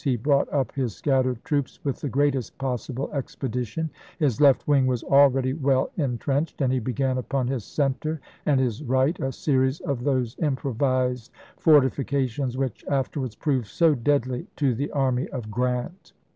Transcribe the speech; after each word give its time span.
He 0.03 0.15
brought 0.15 0.51
up 0.51 0.71
his 0.71 0.95
scattered 0.95 1.43
troops 1.43 1.79
with 1.83 2.01
the 2.01 2.09
greatest 2.09 2.57
pos 2.57 2.87
sible 2.87 3.13
expedition; 3.13 3.91
his 4.17 4.41
left 4.41 4.67
wing 4.67 4.87
was 4.87 5.03
akeady 5.03 5.53
well 5.61 5.91
in 5.95 6.17
trenched, 6.17 6.59
and 6.59 6.73
he 6.73 6.79
began 6.79 7.19
upon 7.19 7.45
his 7.45 7.63
center 7.65 8.19
and 8.43 8.59
his 8.59 8.81
right 8.83 9.19
a 9.19 9.31
series 9.31 9.79
of 9.81 10.03
those 10.03 10.35
improvised 10.39 11.31
fortifications 11.57 12.57
which 12.57 12.83
afterwards 12.87 13.35
proved 13.35 13.67
so 13.67 13.93
deadly 13.93 14.47
to 14.55 14.73
the 14.73 14.89
army 14.89 15.27
of 15.27 15.51
Grrant. 15.51 16.13